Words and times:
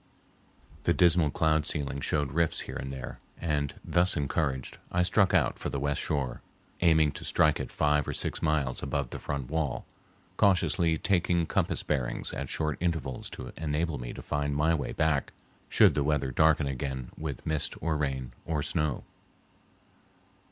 The 0.81 0.93
dismal 0.95 1.29
cloud 1.29 1.63
ceiling 1.63 2.01
showed 2.01 2.31
rifts 2.31 2.61
here 2.61 2.75
and 2.75 2.91
there, 2.91 3.19
and, 3.39 3.75
thus 3.85 4.17
encouraged, 4.17 4.79
I 4.91 5.03
struck 5.03 5.31
out 5.31 5.59
for 5.59 5.69
the 5.69 5.79
west 5.79 6.01
shore, 6.01 6.41
aiming 6.81 7.11
to 7.11 7.23
strike 7.23 7.59
it 7.59 7.71
five 7.71 8.07
or 8.07 8.13
six 8.13 8.41
miles 8.41 8.81
above 8.81 9.11
the 9.11 9.19
front 9.19 9.51
wall, 9.51 9.85
cautiously 10.37 10.97
taking 10.97 11.45
compass 11.45 11.83
bearings 11.83 12.31
at 12.31 12.49
short 12.49 12.77
intervals 12.81 13.29
to 13.29 13.53
enable 13.57 13.99
me 13.99 14.11
to 14.13 14.23
find 14.23 14.55
my 14.55 14.73
way 14.73 14.91
back 14.91 15.33
should 15.69 15.93
the 15.93 16.03
weather 16.03 16.31
darken 16.31 16.65
again 16.65 17.11
with 17.15 17.45
mist 17.45 17.75
or 17.79 17.95
rain 17.95 18.31
or 18.43 18.63
snow. 18.63 19.03